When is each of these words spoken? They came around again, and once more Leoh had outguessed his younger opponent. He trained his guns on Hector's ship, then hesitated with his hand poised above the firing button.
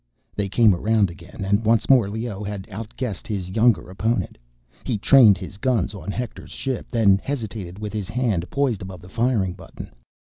They 0.35 0.49
came 0.49 0.73
around 0.73 1.11
again, 1.11 1.45
and 1.45 1.63
once 1.63 1.87
more 1.87 2.09
Leoh 2.09 2.43
had 2.43 2.67
outguessed 2.71 3.27
his 3.27 3.51
younger 3.51 3.91
opponent. 3.91 4.39
He 4.83 4.97
trained 4.97 5.37
his 5.37 5.57
guns 5.57 5.93
on 5.93 6.09
Hector's 6.09 6.49
ship, 6.49 6.87
then 6.89 7.19
hesitated 7.23 7.77
with 7.77 7.93
his 7.93 8.09
hand 8.09 8.49
poised 8.49 8.81
above 8.81 9.01
the 9.03 9.09
firing 9.09 9.53
button. 9.53 9.91